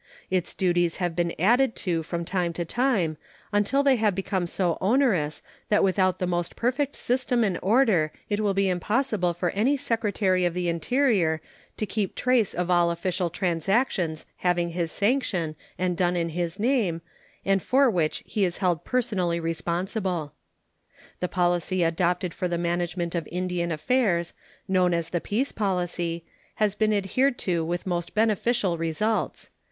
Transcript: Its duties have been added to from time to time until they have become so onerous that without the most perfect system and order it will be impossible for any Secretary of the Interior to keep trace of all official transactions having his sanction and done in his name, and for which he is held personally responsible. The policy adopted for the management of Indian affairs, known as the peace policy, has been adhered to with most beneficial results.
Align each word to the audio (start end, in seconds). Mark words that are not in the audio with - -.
Its 0.31 0.55
duties 0.55 0.97
have 0.97 1.15
been 1.15 1.31
added 1.37 1.75
to 1.75 2.01
from 2.01 2.25
time 2.25 2.51
to 2.53 2.65
time 2.65 3.17
until 3.51 3.83
they 3.83 3.97
have 3.97 4.15
become 4.15 4.47
so 4.47 4.75
onerous 4.81 5.43
that 5.69 5.83
without 5.83 6.17
the 6.17 6.25
most 6.25 6.55
perfect 6.55 6.95
system 6.95 7.43
and 7.43 7.59
order 7.61 8.11
it 8.27 8.39
will 8.39 8.55
be 8.55 8.67
impossible 8.67 9.31
for 9.31 9.51
any 9.51 9.77
Secretary 9.77 10.43
of 10.43 10.55
the 10.55 10.67
Interior 10.67 11.39
to 11.77 11.85
keep 11.85 12.15
trace 12.15 12.55
of 12.55 12.71
all 12.71 12.89
official 12.89 13.29
transactions 13.29 14.25
having 14.37 14.69
his 14.69 14.91
sanction 14.91 15.55
and 15.77 15.95
done 15.95 16.15
in 16.15 16.29
his 16.29 16.59
name, 16.59 17.03
and 17.45 17.61
for 17.61 17.87
which 17.87 18.23
he 18.25 18.43
is 18.43 18.57
held 18.57 18.83
personally 18.83 19.39
responsible. 19.39 20.33
The 21.19 21.27
policy 21.27 21.83
adopted 21.83 22.33
for 22.33 22.47
the 22.47 22.57
management 22.57 23.13
of 23.13 23.29
Indian 23.31 23.71
affairs, 23.71 24.33
known 24.67 24.95
as 24.95 25.11
the 25.11 25.21
peace 25.21 25.51
policy, 25.51 26.25
has 26.55 26.73
been 26.73 26.91
adhered 26.91 27.37
to 27.45 27.63
with 27.63 27.85
most 27.85 28.15
beneficial 28.15 28.79
results. 28.79 29.51